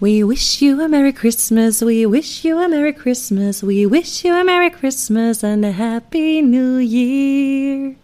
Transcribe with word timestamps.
We 0.00 0.24
wish 0.24 0.60
you 0.60 0.80
a 0.82 0.88
Merry 0.88 1.12
Christmas, 1.12 1.80
we 1.80 2.04
wish 2.04 2.44
you 2.44 2.58
a 2.58 2.68
Merry 2.68 2.92
Christmas, 2.92 3.62
we 3.62 3.86
wish 3.86 4.24
you 4.24 4.34
a 4.34 4.42
Merry 4.42 4.68
Christmas 4.68 5.44
and 5.44 5.64
a 5.64 5.70
Happy 5.70 6.42
New 6.42 6.78
Year. 6.78 7.94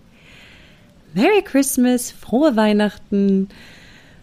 Merry 1.17 1.43
Christmas, 1.43 2.13
frohe 2.13 2.55
Weihnachten, 2.55 3.49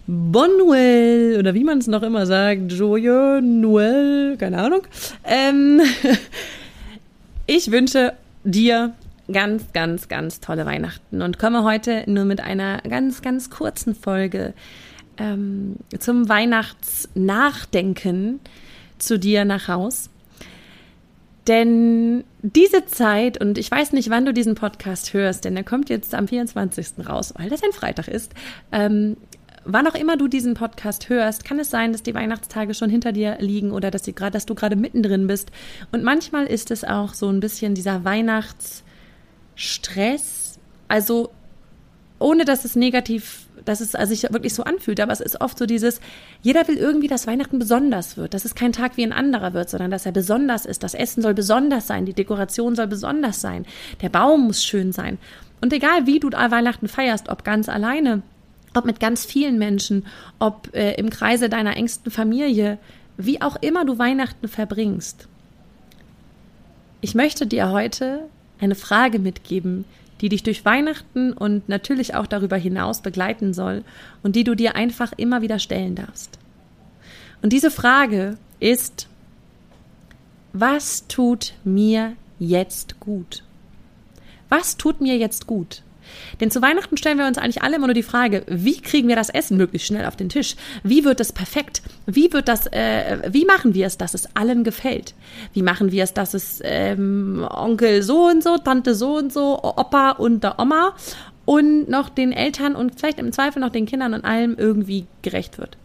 Bon 0.07 0.49
Noël 0.57 1.37
oder 1.37 1.53
wie 1.53 1.65
man 1.65 1.79
es 1.79 1.87
noch 1.87 2.03
immer 2.03 2.25
sagt, 2.25 2.71
Joyeux 2.71 3.41
Noël, 3.41 4.37
keine 4.37 4.59
Ahnung. 4.59 4.83
Ähm, 5.25 5.81
ich 7.47 7.69
wünsche 7.69 8.13
dir 8.45 8.93
ganz, 9.29 9.73
ganz, 9.73 10.07
ganz 10.07 10.39
tolle 10.39 10.65
Weihnachten 10.65 11.21
und 11.21 11.37
komme 11.37 11.65
heute 11.65 12.03
nur 12.07 12.23
mit 12.23 12.39
einer 12.39 12.77
ganz, 12.89 13.21
ganz 13.21 13.49
kurzen 13.49 13.93
Folge 13.93 14.53
ähm, 15.17 15.75
zum 15.99 16.29
Weihnachtsnachdenken 16.29 18.39
zu 18.97 19.19
dir 19.19 19.45
nach 19.45 19.67
Haus. 19.67 20.09
Denn 21.47 22.25
diese 22.41 22.85
Zeit, 22.85 23.39
und 23.39 23.57
ich 23.57 23.71
weiß 23.71 23.93
nicht, 23.93 24.09
wann 24.09 24.25
du 24.25 24.33
diesen 24.33 24.55
Podcast 24.55 25.13
hörst, 25.13 25.45
denn 25.45 25.55
er 25.55 25.63
kommt 25.63 25.89
jetzt 25.89 26.13
am 26.13 26.27
24. 26.27 27.07
raus, 27.07 27.33
weil 27.37 27.49
das 27.49 27.63
ein 27.63 27.71
Freitag 27.71 28.09
ist. 28.09 28.33
Ähm, 28.73 29.15
wann 29.63 29.87
auch 29.87 29.95
immer 29.95 30.17
du 30.17 30.27
diesen 30.27 30.55
Podcast 30.55 31.07
hörst, 31.07 31.45
kann 31.45 31.57
es 31.59 31.69
sein, 31.69 31.93
dass 31.93 32.03
die 32.03 32.13
Weihnachtstage 32.13 32.73
schon 32.73 32.89
hinter 32.89 33.13
dir 33.13 33.37
liegen 33.39 33.71
oder 33.71 33.91
dass, 33.91 34.03
grad, 34.03 34.35
dass 34.35 34.45
du 34.45 34.55
gerade 34.55 34.75
mittendrin 34.75 35.27
bist. 35.27 35.51
Und 35.93 36.03
manchmal 36.03 36.47
ist 36.47 36.69
es 36.69 36.83
auch 36.83 37.13
so 37.13 37.29
ein 37.29 37.39
bisschen 37.39 37.75
dieser 37.75 38.03
Weihnachtsstress. 38.03 40.59
Also 40.89 41.29
ohne 42.19 42.45
dass 42.45 42.65
es 42.65 42.75
negativ 42.75 43.47
dass 43.67 43.81
es 43.81 43.95
also 43.95 44.13
sich 44.13 44.23
wirklich 44.31 44.53
so 44.53 44.63
anfühlt. 44.63 44.99
Aber 44.99 45.11
es 45.11 45.19
ist 45.19 45.41
oft 45.41 45.57
so 45.57 45.65
dieses, 45.65 45.99
jeder 46.41 46.67
will 46.67 46.77
irgendwie, 46.77 47.07
dass 47.07 47.27
Weihnachten 47.27 47.59
besonders 47.59 48.17
wird, 48.17 48.33
dass 48.33 48.45
es 48.45 48.55
kein 48.55 48.73
Tag 48.73 48.97
wie 48.97 49.03
ein 49.03 49.13
anderer 49.13 49.53
wird, 49.53 49.69
sondern 49.69 49.91
dass 49.91 50.05
er 50.05 50.11
besonders 50.11 50.65
ist. 50.65 50.83
Das 50.83 50.93
Essen 50.93 51.21
soll 51.21 51.33
besonders 51.33 51.87
sein, 51.87 52.05
die 52.05 52.13
Dekoration 52.13 52.75
soll 52.75 52.87
besonders 52.87 53.41
sein, 53.41 53.65
der 54.01 54.09
Baum 54.09 54.47
muss 54.47 54.63
schön 54.63 54.91
sein. 54.91 55.17
Und 55.61 55.73
egal 55.73 56.05
wie 56.05 56.19
du 56.19 56.29
Weihnachten 56.29 56.87
feierst, 56.87 57.29
ob 57.29 57.43
ganz 57.43 57.67
alleine, 57.67 58.21
ob 58.73 58.85
mit 58.85 58.99
ganz 58.99 59.25
vielen 59.25 59.57
Menschen, 59.57 60.05
ob 60.39 60.73
äh, 60.73 60.93
im 60.93 61.09
Kreise 61.09 61.49
deiner 61.49 61.75
engsten 61.75 62.11
Familie, 62.11 62.77
wie 63.17 63.41
auch 63.41 63.55
immer 63.61 63.83
du 63.83 63.97
Weihnachten 63.97 64.47
verbringst. 64.47 65.27
Ich 67.01 67.15
möchte 67.15 67.47
dir 67.47 67.71
heute 67.71 68.21
eine 68.59 68.75
Frage 68.75 69.19
mitgeben, 69.19 69.85
die 70.21 70.29
dich 70.29 70.43
durch 70.43 70.65
Weihnachten 70.65 71.33
und 71.33 71.69
natürlich 71.69 72.15
auch 72.15 72.27
darüber 72.27 72.57
hinaus 72.57 73.01
begleiten 73.01 73.53
soll 73.53 73.83
und 74.23 74.35
die 74.35 74.43
du 74.43 74.55
dir 74.55 74.75
einfach 74.75 75.13
immer 75.17 75.41
wieder 75.41 75.59
stellen 75.59 75.95
darfst. 75.95 76.37
Und 77.41 77.53
diese 77.53 77.71
Frage 77.71 78.37
ist, 78.59 79.07
was 80.53 81.07
tut 81.07 81.53
mir 81.63 82.13
jetzt 82.39 82.99
gut? 82.99 83.43
Was 84.49 84.77
tut 84.77 85.01
mir 85.01 85.17
jetzt 85.17 85.45
gut? 85.45 85.83
Denn 86.39 86.51
zu 86.51 86.61
Weihnachten 86.61 86.97
stellen 86.97 87.17
wir 87.17 87.27
uns 87.27 87.37
eigentlich 87.37 87.63
alle 87.63 87.75
immer 87.75 87.87
nur 87.87 87.93
die 87.93 88.03
Frage, 88.03 88.43
wie 88.47 88.79
kriegen 88.81 89.07
wir 89.07 89.15
das 89.15 89.29
Essen 89.29 89.57
möglichst 89.57 89.87
schnell 89.87 90.05
auf 90.05 90.15
den 90.15 90.29
Tisch? 90.29 90.55
Wie 90.83 91.03
wird 91.03 91.19
es 91.19 91.31
perfekt? 91.31 91.81
Wie 92.05 92.31
wird 92.33 92.47
das, 92.47 92.67
äh, 92.67 93.29
wie 93.31 93.45
machen 93.45 93.73
wir 93.73 93.87
es, 93.87 93.97
dass 93.97 94.13
es 94.13 94.35
allen 94.35 94.63
gefällt? 94.63 95.13
Wie 95.53 95.61
machen 95.61 95.91
wir 95.91 96.03
es, 96.03 96.13
dass 96.13 96.33
es 96.33 96.61
ähm, 96.63 97.45
Onkel 97.49 98.03
so 98.03 98.27
und 98.27 98.43
so, 98.43 98.57
Tante 98.57 98.95
so 98.95 99.17
und 99.17 99.31
so, 99.33 99.61
Opa 99.63 100.11
und 100.11 100.43
der 100.43 100.59
Oma 100.59 100.95
und 101.45 101.89
noch 101.89 102.09
den 102.09 102.31
Eltern 102.31 102.75
und 102.75 102.99
vielleicht 102.99 103.19
im 103.19 103.31
Zweifel 103.31 103.59
noch 103.59 103.69
den 103.69 103.85
Kindern 103.85 104.13
und 104.13 104.25
allem 104.25 104.55
irgendwie 104.57 105.05
gerecht 105.21 105.57
wird? 105.57 105.77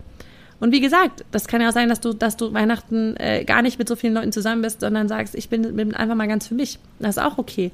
Und 0.62 0.70
wie 0.70 0.80
gesagt, 0.80 1.24
das 1.32 1.48
kann 1.48 1.60
ja 1.60 1.70
auch 1.70 1.72
sein, 1.72 1.88
dass 1.88 1.98
du, 1.98 2.12
dass 2.12 2.36
du 2.36 2.52
Weihnachten 2.54 3.16
äh, 3.16 3.42
gar 3.44 3.62
nicht 3.62 3.80
mit 3.80 3.88
so 3.88 3.96
vielen 3.96 4.14
Leuten 4.14 4.30
zusammen 4.30 4.62
bist, 4.62 4.78
sondern 4.78 5.08
sagst, 5.08 5.34
ich 5.34 5.48
bin, 5.48 5.74
bin 5.74 5.92
einfach 5.92 6.14
mal 6.14 6.28
ganz 6.28 6.46
für 6.46 6.54
mich. 6.54 6.78
Das 7.00 7.16
ist 7.16 7.22
auch 7.22 7.36
okay. 7.36 7.72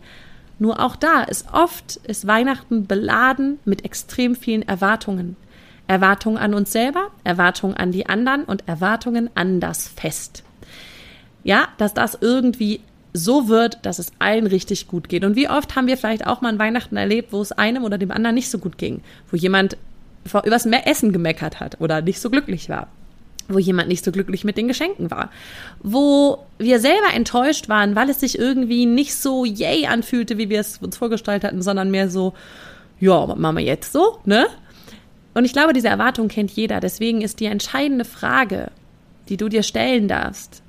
Nur 0.58 0.80
auch 0.80 0.96
da 0.96 1.22
ist 1.22 1.46
oft 1.52 1.96
ist 1.96 2.26
Weihnachten 2.26 2.86
beladen 2.86 3.58
mit 3.64 3.84
extrem 3.84 4.34
vielen 4.34 4.62
Erwartungen. 4.62 5.36
Erwartungen 5.86 6.36
an 6.36 6.52
uns 6.52 6.72
selber, 6.72 7.08
Erwartungen 7.24 7.74
an 7.74 7.92
die 7.92 8.06
anderen 8.06 8.44
und 8.44 8.68
Erwartungen 8.68 9.30
an 9.34 9.60
das 9.60 9.88
Fest. 9.88 10.42
Ja, 11.44 11.68
dass 11.78 11.94
das 11.94 12.18
irgendwie 12.20 12.80
so 13.14 13.48
wird, 13.48 13.78
dass 13.86 13.98
es 13.98 14.12
allen 14.18 14.46
richtig 14.46 14.86
gut 14.86 15.08
geht. 15.08 15.24
Und 15.24 15.34
wie 15.34 15.48
oft 15.48 15.76
haben 15.76 15.86
wir 15.86 15.96
vielleicht 15.96 16.26
auch 16.26 16.40
mal 16.40 16.50
ein 16.50 16.58
Weihnachten 16.58 16.96
erlebt, 16.96 17.32
wo 17.32 17.40
es 17.40 17.52
einem 17.52 17.84
oder 17.84 17.96
dem 17.96 18.10
anderen 18.10 18.34
nicht 18.34 18.50
so 18.50 18.58
gut 18.58 18.76
ging, 18.76 19.00
wo 19.30 19.36
jemand 19.36 19.78
übers 20.44 20.66
Essen 20.66 21.12
gemeckert 21.12 21.58
hat 21.58 21.80
oder 21.80 22.02
nicht 22.02 22.20
so 22.20 22.28
glücklich 22.28 22.68
war 22.68 22.88
wo 23.48 23.58
jemand 23.58 23.88
nicht 23.88 24.04
so 24.04 24.12
glücklich 24.12 24.44
mit 24.44 24.56
den 24.56 24.68
Geschenken 24.68 25.10
war, 25.10 25.30
wo 25.82 26.44
wir 26.58 26.80
selber 26.80 27.12
enttäuscht 27.14 27.68
waren, 27.68 27.96
weil 27.96 28.10
es 28.10 28.20
sich 28.20 28.38
irgendwie 28.38 28.86
nicht 28.86 29.14
so 29.14 29.44
yay 29.44 29.86
anfühlte, 29.86 30.38
wie 30.38 30.50
wir 30.50 30.60
es 30.60 30.78
uns 30.78 30.96
vorgestellt 30.96 31.44
hatten, 31.44 31.62
sondern 31.62 31.90
mehr 31.90 32.10
so, 32.10 32.34
ja, 33.00 33.26
machen 33.26 33.56
wir 33.56 33.64
jetzt 33.64 33.92
so, 33.92 34.18
ne? 34.24 34.46
Und 35.34 35.44
ich 35.44 35.52
glaube, 35.52 35.72
diese 35.72 35.88
Erwartung 35.88 36.28
kennt 36.28 36.50
jeder. 36.50 36.80
Deswegen 36.80 37.20
ist 37.20 37.38
die 37.38 37.46
entscheidende 37.46 38.04
Frage, 38.04 38.70
die 39.28 39.36
du 39.36 39.48
dir 39.48 39.62
stellen 39.62 40.08
darfst, 40.08 40.62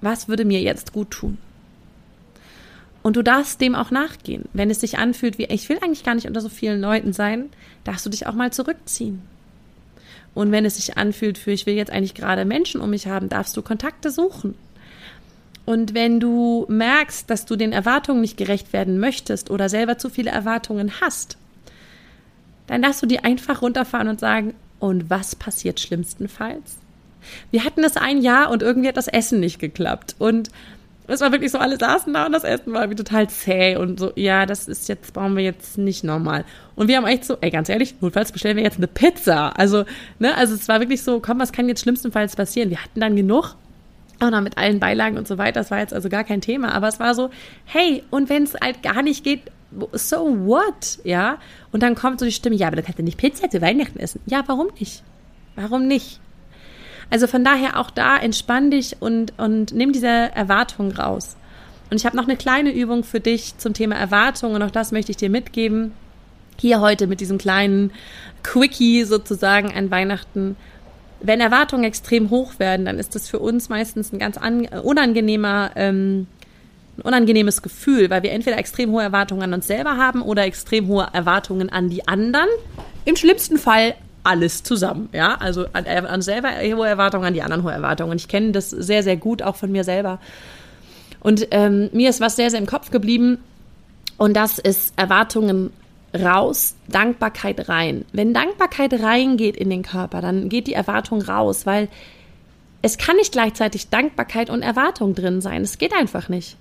was 0.00 0.28
würde 0.28 0.44
mir 0.44 0.60
jetzt 0.60 0.92
gut 0.92 1.10
tun? 1.10 1.38
Und 3.02 3.16
du 3.16 3.22
darfst 3.22 3.60
dem 3.60 3.74
auch 3.74 3.90
nachgehen. 3.90 4.44
Wenn 4.52 4.70
es 4.70 4.80
sich 4.80 4.98
anfühlt 4.98 5.36
wie, 5.36 5.44
ich 5.44 5.68
will 5.68 5.78
eigentlich 5.82 6.04
gar 6.04 6.14
nicht 6.14 6.26
unter 6.26 6.40
so 6.40 6.48
vielen 6.48 6.80
Leuten 6.80 7.12
sein, 7.12 7.50
darfst 7.84 8.06
du 8.06 8.10
dich 8.10 8.26
auch 8.26 8.34
mal 8.34 8.52
zurückziehen. 8.52 9.22
Und 10.34 10.50
wenn 10.50 10.64
es 10.64 10.76
sich 10.76 10.96
anfühlt 10.96 11.38
für, 11.38 11.50
ich 11.50 11.66
will 11.66 11.74
jetzt 11.74 11.92
eigentlich 11.92 12.14
gerade 12.14 12.44
Menschen 12.44 12.80
um 12.80 12.90
mich 12.90 13.06
haben, 13.06 13.28
darfst 13.28 13.56
du 13.56 13.62
Kontakte 13.62 14.10
suchen. 14.10 14.54
Und 15.64 15.94
wenn 15.94 16.20
du 16.20 16.66
merkst, 16.68 17.30
dass 17.30 17.44
du 17.44 17.56
den 17.56 17.72
Erwartungen 17.72 18.20
nicht 18.20 18.36
gerecht 18.36 18.72
werden 18.72 18.98
möchtest 18.98 19.50
oder 19.50 19.68
selber 19.68 19.98
zu 19.98 20.10
viele 20.10 20.30
Erwartungen 20.30 21.00
hast, 21.00 21.36
dann 22.66 22.82
darfst 22.82 23.02
du 23.02 23.06
die 23.06 23.22
einfach 23.22 23.62
runterfahren 23.62 24.08
und 24.08 24.20
sagen, 24.20 24.54
und 24.80 25.10
was 25.10 25.36
passiert 25.36 25.78
schlimmstenfalls? 25.78 26.78
Wir 27.52 27.64
hatten 27.64 27.84
es 27.84 27.96
ein 27.96 28.20
Jahr 28.20 28.50
und 28.50 28.62
irgendwie 28.62 28.88
hat 28.88 28.96
das 28.96 29.06
Essen 29.06 29.38
nicht 29.38 29.60
geklappt. 29.60 30.16
Und 30.18 30.50
es 31.08 31.20
war 31.20 31.32
wirklich 31.32 31.50
so, 31.50 31.58
alle 31.58 31.78
saßen 31.78 32.12
da 32.12 32.26
und 32.26 32.32
das 32.32 32.44
Essen 32.44 32.72
war 32.72 32.88
wie 32.90 32.94
total 32.94 33.28
zäh 33.28 33.76
und 33.76 33.98
so, 33.98 34.12
ja, 34.14 34.46
das 34.46 34.68
ist 34.68 34.88
jetzt, 34.88 35.12
brauchen 35.12 35.36
wir 35.36 35.42
jetzt 35.42 35.78
nicht 35.78 36.04
nochmal. 36.04 36.44
Und 36.76 36.88
wir 36.88 36.96
haben 36.96 37.06
echt 37.06 37.24
so, 37.24 37.36
ey, 37.40 37.50
ganz 37.50 37.68
ehrlich, 37.68 37.96
notfalls 38.00 38.32
bestellen 38.32 38.56
wir 38.56 38.62
jetzt 38.62 38.78
eine 38.78 38.86
Pizza. 38.86 39.58
Also, 39.58 39.84
ne, 40.18 40.36
also 40.36 40.54
es 40.54 40.68
war 40.68 40.80
wirklich 40.80 41.02
so, 41.02 41.20
komm, 41.20 41.40
was 41.40 41.52
kann 41.52 41.68
jetzt 41.68 41.82
schlimmstenfalls 41.82 42.36
passieren? 42.36 42.70
Wir 42.70 42.82
hatten 42.82 43.00
dann 43.00 43.16
genug. 43.16 43.56
Auch 44.20 44.30
noch 44.30 44.40
mit 44.40 44.56
allen 44.56 44.78
Beilagen 44.78 45.18
und 45.18 45.26
so 45.26 45.36
weiter, 45.36 45.60
das 45.60 45.72
war 45.72 45.80
jetzt 45.80 45.92
also 45.92 46.08
gar 46.08 46.22
kein 46.22 46.40
Thema, 46.40 46.72
aber 46.72 46.86
es 46.86 47.00
war 47.00 47.14
so, 47.14 47.30
hey, 47.64 48.04
und 48.10 48.28
wenn 48.28 48.44
es 48.44 48.54
halt 48.54 48.80
gar 48.82 49.02
nicht 49.02 49.24
geht, 49.24 49.40
so 49.92 50.46
what, 50.46 51.00
ja? 51.02 51.38
Und 51.72 51.82
dann 51.82 51.96
kommt 51.96 52.20
so 52.20 52.26
die 52.26 52.32
Stimme, 52.32 52.54
ja, 52.54 52.68
aber 52.68 52.76
du 52.76 52.82
kannst 52.82 52.98
ja 52.98 53.04
nicht 53.04 53.18
Pizza 53.18 53.50
zu 53.50 53.60
Weihnachten 53.60 53.98
essen. 53.98 54.20
Ja, 54.26 54.44
warum 54.46 54.68
nicht? 54.78 55.02
Warum 55.56 55.88
nicht? 55.88 56.20
Also 57.12 57.26
von 57.26 57.44
daher 57.44 57.78
auch 57.78 57.90
da 57.90 58.16
entspann 58.16 58.70
dich 58.70 58.96
und, 59.00 59.34
und 59.36 59.74
nimm 59.74 59.92
diese 59.92 60.06
Erwartung 60.06 60.92
raus. 60.92 61.36
Und 61.90 61.98
ich 61.98 62.06
habe 62.06 62.16
noch 62.16 62.24
eine 62.24 62.38
kleine 62.38 62.72
Übung 62.72 63.04
für 63.04 63.20
dich 63.20 63.58
zum 63.58 63.74
Thema 63.74 63.96
Erwartung 63.96 64.54
und 64.54 64.62
auch 64.62 64.70
das 64.70 64.92
möchte 64.92 65.10
ich 65.10 65.18
dir 65.18 65.28
mitgeben. 65.28 65.92
Hier 66.56 66.80
heute 66.80 67.06
mit 67.06 67.20
diesem 67.20 67.36
kleinen 67.36 67.92
Quickie 68.42 69.04
sozusagen 69.04 69.74
an 69.74 69.90
Weihnachten. 69.90 70.56
Wenn 71.20 71.42
Erwartungen 71.42 71.84
extrem 71.84 72.30
hoch 72.30 72.58
werden, 72.58 72.86
dann 72.86 72.98
ist 72.98 73.14
das 73.14 73.28
für 73.28 73.40
uns 73.40 73.68
meistens 73.68 74.10
ein 74.10 74.18
ganz 74.18 74.38
unangenehmer, 74.82 75.72
ähm, 75.76 76.28
ein 76.96 77.02
unangenehmes 77.02 77.60
Gefühl, 77.60 78.08
weil 78.08 78.22
wir 78.22 78.32
entweder 78.32 78.56
extrem 78.56 78.90
hohe 78.90 79.02
Erwartungen 79.02 79.42
an 79.42 79.52
uns 79.52 79.66
selber 79.66 79.98
haben 79.98 80.22
oder 80.22 80.44
extrem 80.44 80.86
hohe 80.86 81.08
Erwartungen 81.12 81.68
an 81.68 81.90
die 81.90 82.08
anderen. 82.08 82.48
Im 83.04 83.16
schlimmsten 83.16 83.58
Fall 83.58 83.96
alles 84.24 84.62
zusammen. 84.62 85.08
Ja, 85.12 85.34
also 85.34 85.66
an, 85.72 85.86
an 85.86 86.22
selber 86.22 86.50
hohe 86.50 86.88
Erwartungen, 86.88 87.26
an 87.26 87.34
die 87.34 87.42
anderen 87.42 87.64
hohe 87.64 87.72
Erwartungen. 87.72 88.12
Und 88.12 88.20
ich 88.20 88.28
kenne 88.28 88.52
das 88.52 88.70
sehr, 88.70 89.02
sehr 89.02 89.16
gut 89.16 89.42
auch 89.42 89.56
von 89.56 89.72
mir 89.72 89.84
selber. 89.84 90.18
Und 91.20 91.48
ähm, 91.50 91.90
mir 91.92 92.10
ist 92.10 92.20
was 92.20 92.36
sehr, 92.36 92.50
sehr 92.50 92.60
im 92.60 92.66
Kopf 92.66 92.90
geblieben. 92.90 93.38
Und 94.18 94.34
das 94.34 94.58
ist 94.58 94.92
Erwartungen 94.96 95.70
raus, 96.14 96.76
Dankbarkeit 96.88 97.68
rein. 97.68 98.04
Wenn 98.12 98.34
Dankbarkeit 98.34 98.92
reingeht 99.02 99.56
in 99.56 99.70
den 99.70 99.82
Körper, 99.82 100.20
dann 100.20 100.48
geht 100.48 100.66
die 100.66 100.74
Erwartung 100.74 101.22
raus, 101.22 101.64
weil 101.64 101.88
es 102.82 102.98
kann 102.98 103.16
nicht 103.16 103.32
gleichzeitig 103.32 103.88
Dankbarkeit 103.88 104.50
und 104.50 104.62
Erwartung 104.62 105.14
drin 105.14 105.40
sein. 105.40 105.62
Es 105.62 105.78
geht 105.78 105.94
einfach 105.94 106.28
nicht. 106.28 106.56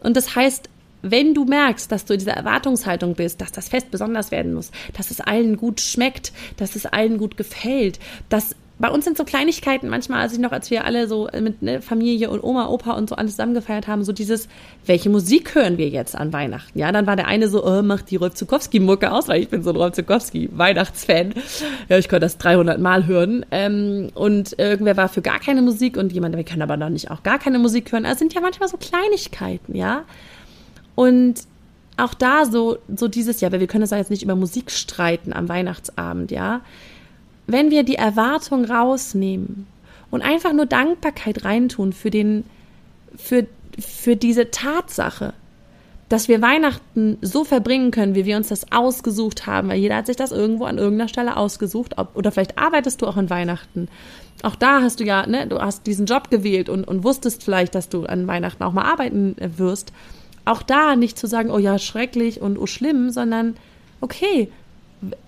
Und 0.00 0.16
das 0.16 0.36
heißt, 0.36 0.68
wenn 1.02 1.34
du 1.34 1.44
merkst, 1.44 1.90
dass 1.90 2.04
du 2.04 2.14
in 2.14 2.18
dieser 2.18 2.32
Erwartungshaltung 2.32 3.14
bist, 3.14 3.40
dass 3.40 3.52
das 3.52 3.68
Fest 3.68 3.90
besonders 3.90 4.30
werden 4.30 4.54
muss, 4.54 4.70
dass 4.96 5.10
es 5.10 5.20
allen 5.20 5.56
gut 5.56 5.80
schmeckt, 5.80 6.32
dass 6.56 6.76
es 6.76 6.86
allen 6.86 7.18
gut 7.18 7.36
gefällt, 7.36 7.98
dass 8.28 8.54
bei 8.80 8.88
uns 8.88 9.04
sind 9.04 9.18
so 9.18 9.24
Kleinigkeiten 9.24 9.90
manchmal, 9.90 10.20
als 10.20 10.32
ich 10.32 10.38
noch, 10.38 10.52
als 10.52 10.70
wir 10.70 10.86
alle 10.86 11.06
so 11.06 11.28
mit 11.38 11.60
ne, 11.60 11.82
Familie 11.82 12.30
und 12.30 12.42
Oma, 12.42 12.68
Opa 12.68 12.92
und 12.92 13.10
so 13.10 13.14
alles 13.14 13.32
zusammen 13.32 13.52
gefeiert 13.52 13.86
haben, 13.86 14.04
so 14.04 14.12
dieses, 14.12 14.48
welche 14.86 15.10
Musik 15.10 15.54
hören 15.54 15.76
wir 15.76 15.90
jetzt 15.90 16.16
an 16.16 16.32
Weihnachten? 16.32 16.78
Ja, 16.78 16.90
dann 16.90 17.06
war 17.06 17.14
der 17.14 17.26
eine 17.26 17.48
so, 17.48 17.62
oh, 17.62 17.82
mach 17.82 18.00
die 18.00 18.16
Rolf 18.16 18.34
Zukowski-Mucke 18.34 19.12
aus, 19.12 19.28
weil 19.28 19.42
ich 19.42 19.50
bin 19.50 19.62
so 19.62 19.70
ein 19.70 19.76
Rolf 19.76 19.92
Zukowski-Weihnachtsfan. 19.92 21.34
Ja, 21.90 21.98
ich 21.98 22.08
könnte 22.08 22.24
das 22.24 22.38
300 22.38 22.80
Mal 22.80 23.06
hören. 23.06 23.44
Ähm, 23.50 24.08
und 24.14 24.58
irgendwer 24.58 24.96
war 24.96 25.10
für 25.10 25.20
gar 25.20 25.40
keine 25.40 25.60
Musik 25.60 25.98
und 25.98 26.12
jemand, 26.14 26.34
wir 26.34 26.44
können 26.44 26.62
aber 26.62 26.78
noch 26.78 26.88
nicht 26.88 27.10
auch 27.10 27.22
gar 27.22 27.38
keine 27.38 27.58
Musik 27.58 27.92
hören. 27.92 28.06
Also 28.06 28.20
sind 28.20 28.32
ja 28.32 28.40
manchmal 28.40 28.70
so 28.70 28.78
Kleinigkeiten, 28.78 29.76
ja. 29.76 30.04
Und 31.00 31.34
auch 31.96 32.14
da 32.14 32.44
so, 32.46 32.78
so 32.94 33.08
dieses, 33.08 33.40
ja, 33.40 33.52
weil 33.52 33.60
wir 33.60 33.66
können 33.66 33.82
das 33.82 33.90
ja 33.90 33.98
jetzt 33.98 34.10
nicht 34.10 34.22
über 34.22 34.36
Musik 34.36 34.70
streiten 34.70 35.32
am 35.32 35.48
Weihnachtsabend, 35.48 36.30
ja 36.30 36.62
wenn 37.52 37.70
wir 37.70 37.82
die 37.82 37.96
Erwartung 37.96 38.64
rausnehmen 38.64 39.66
und 40.10 40.22
einfach 40.22 40.52
nur 40.52 40.66
Dankbarkeit 40.66 41.44
reintun 41.44 41.92
für 41.92 42.10
den, 42.10 42.44
für, 43.16 43.46
für 43.78 44.16
diese 44.16 44.50
Tatsache, 44.50 45.34
dass 46.08 46.28
wir 46.28 46.42
Weihnachten 46.42 47.18
so 47.22 47.44
verbringen 47.44 47.92
können, 47.92 48.16
wie 48.16 48.24
wir 48.24 48.36
uns 48.36 48.48
das 48.48 48.72
ausgesucht 48.72 49.46
haben, 49.46 49.68
weil 49.68 49.78
jeder 49.78 49.96
hat 49.96 50.06
sich 50.06 50.16
das 50.16 50.32
irgendwo 50.32 50.64
an 50.64 50.78
irgendeiner 50.78 51.08
Stelle 51.08 51.36
ausgesucht, 51.36 51.98
ob, 51.98 52.16
oder 52.16 52.32
vielleicht 52.32 52.58
arbeitest 52.58 53.00
du 53.00 53.06
auch 53.06 53.16
an 53.16 53.30
Weihnachten. 53.30 53.88
Auch 54.42 54.56
da 54.56 54.80
hast 54.82 54.98
du 54.98 55.04
ja, 55.04 55.26
ne, 55.26 55.46
du 55.46 55.60
hast 55.60 55.86
diesen 55.86 56.06
Job 56.06 56.30
gewählt 56.30 56.68
und, 56.68 56.84
und 56.84 57.04
wusstest 57.04 57.44
vielleicht, 57.44 57.74
dass 57.76 57.88
du 57.88 58.06
an 58.06 58.26
Weihnachten 58.26 58.62
auch 58.64 58.72
mal 58.72 58.90
arbeiten 58.90 59.36
wirst. 59.38 59.92
Auch 60.44 60.62
da 60.62 60.96
nicht 60.96 61.18
zu 61.18 61.26
sagen, 61.26 61.50
oh 61.50 61.58
ja, 61.58 61.78
schrecklich 61.78 62.40
und 62.40 62.58
oh 62.58 62.66
schlimm, 62.66 63.10
sondern 63.10 63.56
okay, 64.00 64.48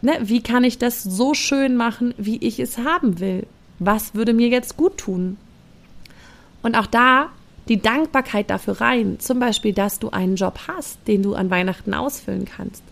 ne, 0.00 0.18
wie 0.22 0.42
kann 0.42 0.64
ich 0.64 0.78
das 0.78 1.02
so 1.02 1.34
schön 1.34 1.76
machen, 1.76 2.14
wie 2.18 2.38
ich 2.38 2.58
es 2.58 2.78
haben 2.78 3.20
will? 3.20 3.46
Was 3.78 4.14
würde 4.14 4.32
mir 4.32 4.48
jetzt 4.48 4.76
gut 4.76 4.98
tun? 4.98 5.36
Und 6.62 6.76
auch 6.76 6.86
da 6.86 7.30
die 7.68 7.80
Dankbarkeit 7.80 8.50
dafür 8.50 8.80
rein, 8.80 9.18
zum 9.20 9.38
Beispiel, 9.38 9.72
dass 9.72 9.98
du 9.98 10.10
einen 10.10 10.36
Job 10.36 10.60
hast, 10.66 10.98
den 11.06 11.22
du 11.22 11.34
an 11.34 11.50
Weihnachten 11.50 11.94
ausfüllen 11.94 12.44
kannst. 12.44 12.82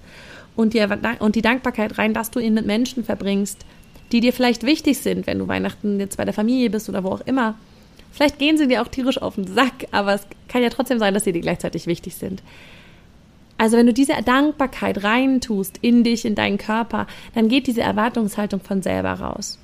Und 0.57 0.75
die, 0.75 0.87
und 1.19 1.35
die 1.37 1.43
Dankbarkeit 1.43 1.99
rein, 1.99 2.15
dass 2.15 2.31
du 2.31 2.39
ihn 2.39 2.55
mit 2.55 2.67
Menschen 2.67 3.05
verbringst, 3.05 3.65
die 4.13 4.21
dir 4.21 4.33
vielleicht 4.33 4.65
wichtig 4.65 4.99
sind, 4.99 5.27
wenn 5.27 5.39
du 5.39 5.49
Weihnachten 5.49 6.01
jetzt 6.01 6.17
bei 6.17 6.25
der 6.25 6.35
Familie 6.35 6.71
bist 6.71 6.89
oder 6.89 7.05
wo 7.05 7.11
auch 7.11 7.21
immer. 7.23 7.55
Vielleicht 8.13 8.39
gehen 8.39 8.59
sie 8.59 8.69
dir 8.69 8.83
auch 8.83 8.89
tierisch 8.89 9.21
auf 9.21 9.37
den 9.37 9.47
Sack, 9.47 9.87
aber 9.93 10.15
es 10.15 10.27
kann 10.49 10.63
ja 10.63 10.69
trotzdem 10.69 10.99
sein, 10.99 11.15
dass 11.15 11.25
sie 11.25 11.33
dir 11.33 11.41
gleichzeitig 11.41 11.87
wichtig 11.87 12.17
sind. 12.17 12.43
Also 13.57 13.77
wenn 13.77 13.87
du 13.87 13.93
diese 13.93 14.15
Dankbarkeit 14.25 15.05
reintust 15.05 15.79
in 15.83 16.03
dich, 16.03 16.25
in 16.25 16.35
deinen 16.35 16.59
Körper, 16.59 17.07
dann 17.35 17.49
geht 17.49 17.67
diese 17.67 17.83
Erwartungshaltung 17.83 18.61
von 18.61 18.83
selber 18.83 19.13
raus. 19.13 19.59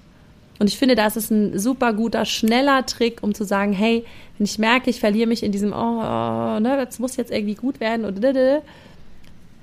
Und 0.58 0.68
ich 0.68 0.78
finde, 0.78 0.94
das 0.94 1.16
ist 1.16 1.30
ein 1.30 1.58
super 1.58 1.92
guter, 1.92 2.24
schneller 2.24 2.84
Trick, 2.86 3.22
um 3.22 3.34
zu 3.34 3.44
sagen, 3.44 3.72
hey, 3.72 4.04
wenn 4.38 4.44
ich 4.44 4.58
merke, 4.58 4.90
ich 4.90 5.00
verliere 5.00 5.26
mich 5.26 5.42
in 5.42 5.52
diesem, 5.52 5.72
oh, 5.72 6.00
oh 6.00 6.60
ne, 6.60 6.82
das 6.82 6.98
muss 6.98 7.16
jetzt 7.16 7.30
irgendwie 7.30 7.54
gut 7.54 7.80
werden 7.80 8.04
oder 8.04 8.62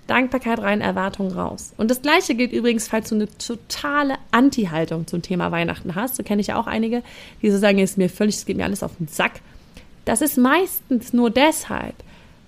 Dankbarkeit 0.07 0.59
rein, 0.59 0.81
Erwartung 0.81 1.31
raus. 1.31 1.73
Und 1.77 1.89
das 1.89 2.01
Gleiche 2.01 2.35
gilt 2.35 2.51
übrigens, 2.51 2.87
falls 2.87 3.09
du 3.09 3.15
eine 3.15 3.27
totale 3.37 4.15
Anti-Haltung 4.31 5.07
zum 5.07 5.21
Thema 5.21 5.51
Weihnachten 5.51 5.95
hast. 5.95 6.15
So 6.15 6.23
kenne 6.23 6.41
ich 6.41 6.47
ja 6.47 6.59
auch 6.59 6.67
einige, 6.67 7.03
die 7.41 7.51
so 7.51 7.57
sagen, 7.57 7.79
es 7.79 7.91
ist 7.91 7.97
mir 7.97 8.09
völlig, 8.09 8.35
es 8.35 8.45
geht 8.45 8.57
mir 8.57 8.65
alles 8.65 8.83
auf 8.83 8.97
den 8.97 9.07
Sack. 9.07 9.39
Das 10.05 10.21
ist 10.21 10.37
meistens 10.37 11.13
nur 11.13 11.29
deshalb, 11.29 11.95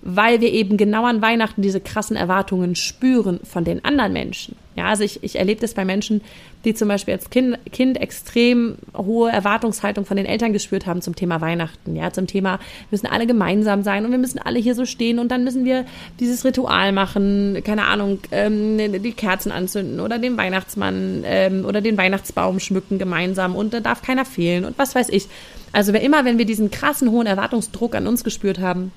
weil 0.02 0.40
wir 0.40 0.52
eben 0.52 0.76
genau 0.76 1.06
an 1.06 1.22
Weihnachten 1.22 1.62
diese 1.62 1.80
krassen 1.80 2.16
Erwartungen 2.16 2.76
spüren 2.76 3.40
von 3.44 3.64
den 3.64 3.84
anderen 3.84 4.12
Menschen. 4.12 4.56
Ja, 4.76 4.88
also 4.88 5.04
ich, 5.04 5.22
ich 5.22 5.36
erlebe 5.36 5.60
das 5.60 5.74
bei 5.74 5.84
Menschen, 5.84 6.20
die 6.64 6.74
zum 6.74 6.88
Beispiel 6.88 7.14
als 7.14 7.30
Kind, 7.30 7.58
kind 7.72 7.98
extrem 8.00 8.76
hohe 8.94 9.30
Erwartungshaltung 9.30 10.04
von 10.04 10.16
den 10.16 10.26
Eltern 10.26 10.52
gespürt 10.52 10.86
haben 10.86 11.00
zum 11.00 11.16
Thema 11.16 11.40
Weihnachten. 11.40 11.96
Ja, 11.96 12.12
zum 12.12 12.26
Thema, 12.26 12.58
wir 12.58 12.86
müssen 12.90 13.06
alle 13.06 13.26
gemeinsam 13.26 13.82
sein 13.82 14.04
und 14.04 14.10
wir 14.10 14.18
müssen 14.18 14.38
alle 14.38 14.58
hier 14.58 14.74
so 14.74 14.84
stehen 14.84 15.18
und 15.18 15.30
dann 15.30 15.44
müssen 15.44 15.64
wir 15.64 15.86
dieses 16.20 16.44
Ritual 16.44 16.92
machen, 16.92 17.62
keine 17.64 17.86
Ahnung, 17.86 18.18
ähm, 18.32 19.02
die 19.02 19.12
Kerzen 19.12 19.50
anzünden 19.50 20.00
oder 20.00 20.18
den 20.18 20.36
Weihnachtsmann 20.36 21.22
ähm, 21.24 21.64
oder 21.64 21.80
den 21.80 21.96
Weihnachtsbaum 21.96 22.60
schmücken 22.60 22.98
gemeinsam 22.98 23.56
und 23.56 23.72
da 23.72 23.80
darf 23.80 24.02
keiner 24.02 24.26
fehlen 24.26 24.66
und 24.66 24.78
was 24.78 24.94
weiß 24.94 25.08
ich. 25.08 25.28
Also 25.72 25.92
wer 25.92 26.02
immer, 26.02 26.24
wenn 26.24 26.38
wir 26.38 26.44
diesen 26.44 26.70
krassen 26.70 27.10
hohen 27.10 27.26
Erwartungsdruck 27.26 27.94
an 27.94 28.06
uns 28.06 28.24
gespürt 28.24 28.58
haben, 28.58 28.92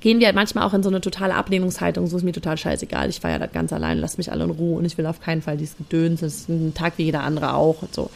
gehen 0.00 0.18
wir 0.18 0.26
halt 0.26 0.36
manchmal 0.36 0.64
auch 0.64 0.74
in 0.74 0.82
so 0.82 0.88
eine 0.88 1.00
totale 1.00 1.34
Ablehnungshaltung, 1.34 2.06
so 2.06 2.16
ist 2.16 2.22
mir 2.22 2.32
total 2.32 2.56
scheißegal, 2.56 3.08
ich 3.08 3.20
feiere 3.20 3.38
das 3.38 3.52
ganz 3.52 3.72
allein, 3.72 3.98
lasst 3.98 4.18
mich 4.18 4.30
alle 4.30 4.44
in 4.44 4.50
Ruhe 4.50 4.78
und 4.78 4.84
ich 4.84 4.98
will 4.98 5.06
auf 5.06 5.20
keinen 5.20 5.42
Fall 5.42 5.56
dieses 5.56 5.76
Gedöns, 5.76 6.20
das 6.20 6.34
ist 6.34 6.48
ein 6.48 6.74
Tag 6.74 6.94
wie 6.96 7.04
jeder 7.04 7.22
andere 7.22 7.54
auch 7.54 7.82
und 7.82 7.94
so. 7.94 8.10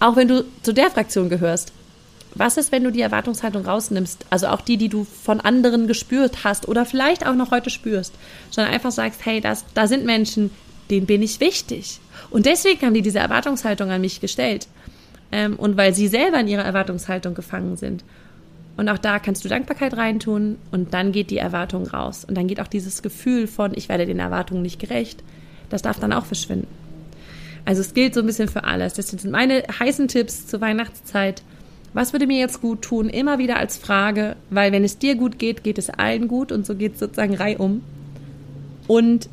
Auch 0.00 0.16
wenn 0.16 0.28
du 0.28 0.44
zu 0.62 0.72
der 0.72 0.90
Fraktion 0.90 1.28
gehörst, 1.28 1.72
was 2.34 2.56
ist, 2.56 2.72
wenn 2.72 2.84
du 2.84 2.92
die 2.92 3.00
Erwartungshaltung 3.00 3.64
rausnimmst, 3.64 4.24
also 4.30 4.46
auch 4.48 4.60
die, 4.60 4.76
die 4.76 4.88
du 4.88 5.04
von 5.04 5.40
anderen 5.40 5.86
gespürt 5.86 6.44
hast 6.44 6.68
oder 6.68 6.86
vielleicht 6.86 7.26
auch 7.26 7.34
noch 7.34 7.50
heute 7.50 7.70
spürst, 7.70 8.14
sondern 8.50 8.72
einfach 8.72 8.92
sagst, 8.92 9.26
hey, 9.26 9.40
das, 9.40 9.64
da 9.74 9.86
sind 9.86 10.04
Menschen, 10.04 10.50
denen 10.90 11.06
bin 11.06 11.22
ich 11.22 11.40
wichtig. 11.40 12.00
Und 12.30 12.46
deswegen 12.46 12.82
haben 12.82 12.94
die 12.94 13.02
diese 13.02 13.18
Erwartungshaltung 13.18 13.90
an 13.90 14.00
mich 14.00 14.20
gestellt. 14.20 14.68
Ähm, 15.32 15.56
und 15.56 15.76
weil 15.76 15.94
sie 15.94 16.08
selber 16.08 16.40
in 16.40 16.48
ihrer 16.48 16.64
Erwartungshaltung 16.64 17.34
gefangen 17.34 17.76
sind. 17.76 18.04
Und 18.80 18.88
auch 18.88 18.96
da 18.96 19.18
kannst 19.18 19.44
du 19.44 19.50
Dankbarkeit 19.50 19.94
reintun 19.98 20.56
und 20.70 20.94
dann 20.94 21.12
geht 21.12 21.30
die 21.30 21.36
Erwartung 21.36 21.86
raus. 21.86 22.24
Und 22.24 22.34
dann 22.34 22.46
geht 22.46 22.62
auch 22.62 22.66
dieses 22.66 23.02
Gefühl 23.02 23.46
von, 23.46 23.72
ich 23.74 23.90
werde 23.90 24.06
den 24.06 24.18
Erwartungen 24.18 24.62
nicht 24.62 24.80
gerecht, 24.80 25.22
das 25.68 25.82
darf 25.82 26.00
dann 26.00 26.14
auch 26.14 26.24
verschwinden. 26.24 26.66
Also 27.66 27.82
es 27.82 27.92
gilt 27.92 28.14
so 28.14 28.20
ein 28.20 28.26
bisschen 28.26 28.48
für 28.48 28.64
alles. 28.64 28.94
Das 28.94 29.08
sind 29.08 29.22
meine 29.30 29.64
heißen 29.78 30.08
Tipps 30.08 30.46
zur 30.46 30.62
Weihnachtszeit. 30.62 31.42
Was 31.92 32.14
würde 32.14 32.26
mir 32.26 32.38
jetzt 32.38 32.62
gut 32.62 32.80
tun? 32.80 33.10
Immer 33.10 33.38
wieder 33.38 33.58
als 33.58 33.76
Frage, 33.76 34.34
weil 34.48 34.72
wenn 34.72 34.82
es 34.82 34.96
dir 34.96 35.14
gut 35.14 35.38
geht, 35.38 35.62
geht 35.62 35.76
es 35.76 35.90
allen 35.90 36.26
gut 36.26 36.50
und 36.50 36.64
so 36.64 36.74
geht 36.74 36.94
es 36.94 37.00
sozusagen 37.00 37.34
reihum. 37.34 37.82
Und 38.86 39.28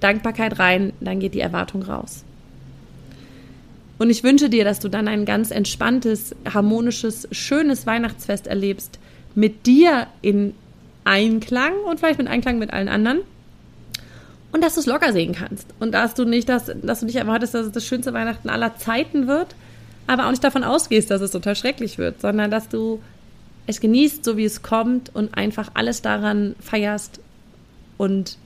Dankbarkeit 0.00 0.58
rein, 0.58 0.92
dann 0.98 1.20
geht 1.20 1.34
die 1.34 1.40
Erwartung 1.40 1.84
raus. 1.84 2.24
Und 3.98 4.10
ich 4.10 4.22
wünsche 4.22 4.50
dir, 4.50 4.64
dass 4.64 4.78
du 4.78 4.88
dann 4.88 5.08
ein 5.08 5.24
ganz 5.24 5.50
entspanntes, 5.50 6.34
harmonisches, 6.52 7.28
schönes 7.32 7.86
Weihnachtsfest 7.86 8.46
erlebst, 8.46 8.98
mit 9.34 9.66
dir 9.66 10.06
in 10.22 10.54
Einklang 11.04 11.72
und 11.88 12.00
vielleicht 12.00 12.18
mit 12.18 12.28
Einklang 12.28 12.58
mit 12.58 12.72
allen 12.72 12.88
anderen. 12.88 13.20
Und 14.52 14.62
dass 14.62 14.74
du 14.74 14.80
es 14.80 14.86
locker 14.86 15.12
sehen 15.12 15.34
kannst. 15.34 15.66
Und 15.80 15.92
dass 15.92 16.14
du 16.14 16.24
nicht, 16.24 16.48
dass, 16.48 16.70
dass 16.82 17.00
du 17.00 17.06
nicht 17.06 17.16
erwartest, 17.16 17.54
dass 17.54 17.66
es 17.66 17.72
das 17.72 17.86
schönste 17.86 18.12
Weihnachten 18.12 18.48
aller 18.48 18.76
Zeiten 18.76 19.26
wird, 19.26 19.54
aber 20.06 20.26
auch 20.26 20.30
nicht 20.30 20.44
davon 20.44 20.64
ausgehst, 20.64 21.10
dass 21.10 21.20
es 21.20 21.30
total 21.30 21.56
schrecklich 21.56 21.98
wird, 21.98 22.20
sondern 22.20 22.50
dass 22.50 22.68
du 22.68 23.00
es 23.66 23.80
genießt, 23.80 24.24
so 24.24 24.36
wie 24.36 24.44
es 24.44 24.62
kommt 24.62 25.14
und 25.14 25.36
einfach 25.36 25.70
alles 25.74 26.00
daran 26.02 26.54
feierst 26.60 27.20
und 27.96 28.38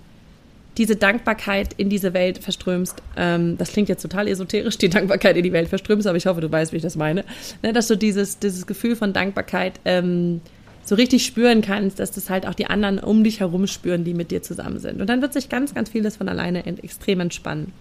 diese 0.80 0.96
Dankbarkeit 0.96 1.74
in 1.76 1.90
diese 1.90 2.14
Welt 2.14 2.38
verströmst. 2.38 3.02
Ähm, 3.14 3.58
das 3.58 3.70
klingt 3.70 3.90
jetzt 3.90 4.00
total 4.00 4.26
esoterisch, 4.26 4.78
die 4.78 4.88
Dankbarkeit 4.88 5.36
in 5.36 5.42
die 5.42 5.52
Welt 5.52 5.68
verströmst, 5.68 6.06
aber 6.06 6.16
ich 6.16 6.24
hoffe, 6.24 6.40
du 6.40 6.50
weißt, 6.50 6.72
wie 6.72 6.78
ich 6.78 6.82
das 6.82 6.96
meine. 6.96 7.24
Ne, 7.62 7.74
dass 7.74 7.86
du 7.86 7.96
dieses, 7.96 8.38
dieses 8.38 8.66
Gefühl 8.66 8.96
von 8.96 9.12
Dankbarkeit 9.12 9.74
ähm, 9.84 10.40
so 10.82 10.94
richtig 10.94 11.26
spüren 11.26 11.60
kannst, 11.60 12.00
dass 12.00 12.12
das 12.12 12.30
halt 12.30 12.46
auch 12.46 12.54
die 12.54 12.64
anderen 12.66 12.98
um 12.98 13.22
dich 13.22 13.40
herum 13.40 13.66
spüren, 13.66 14.04
die 14.04 14.14
mit 14.14 14.30
dir 14.30 14.42
zusammen 14.42 14.78
sind. 14.78 15.02
Und 15.02 15.10
dann 15.10 15.20
wird 15.20 15.34
sich 15.34 15.50
ganz, 15.50 15.74
ganz 15.74 15.90
vieles 15.90 16.16
von 16.16 16.30
alleine 16.30 16.64
extrem 16.64 17.20
entspannen. 17.20 17.72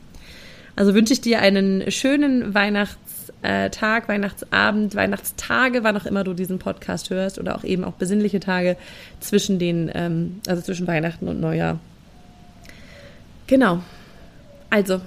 Also 0.76 0.94
wünsche 0.94 1.14
ich 1.14 1.22
dir 1.22 1.40
einen 1.40 1.90
schönen 1.90 2.54
Weihnachtstag, 2.54 4.10
Weihnachtsabend, 4.10 4.94
Weihnachtstage, 4.94 5.86
wann 5.86 5.96
auch 5.96 6.06
immer 6.06 6.26
du 6.26 6.34
diesen 6.34 6.60
Podcast 6.60 7.10
hörst 7.12 7.40
oder 7.40 7.56
auch 7.56 7.64
eben 7.64 7.86
auch 7.86 7.94
besinnliche 7.94 8.42
Tage 8.42 8.76
zwischen 9.22 9.58
den, 9.58 9.90
ähm, 9.94 10.42
also 10.48 10.62
zwischen 10.62 10.86
Weihnachten 10.86 11.30
und 11.30 11.40
Neujahr. 11.40 11.80
Genau. 13.50 13.80
Also, 14.70 15.02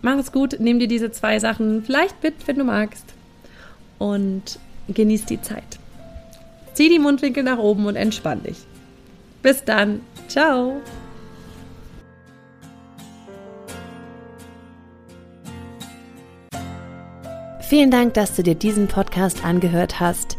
mach 0.00 0.16
es 0.16 0.30
gut, 0.30 0.56
nimm 0.60 0.78
dir 0.78 0.86
diese 0.86 1.10
zwei 1.10 1.40
Sachen 1.40 1.82
vielleicht 1.82 2.22
mit, 2.22 2.34
wenn 2.46 2.56
du 2.56 2.62
magst. 2.62 3.04
Und 3.98 4.60
genieß 4.88 5.26
die 5.26 5.42
Zeit. 5.42 5.80
Zieh 6.72 6.88
die 6.88 7.00
Mundwinkel 7.00 7.42
nach 7.42 7.58
oben 7.58 7.86
und 7.86 7.96
entspann 7.96 8.44
dich. 8.44 8.58
Bis 9.42 9.64
dann. 9.64 10.02
Ciao. 10.28 10.80
Vielen 17.60 17.90
Dank, 17.90 18.14
dass 18.14 18.36
du 18.36 18.44
dir 18.44 18.54
diesen 18.54 18.86
Podcast 18.86 19.44
angehört 19.44 19.98
hast. 19.98 20.38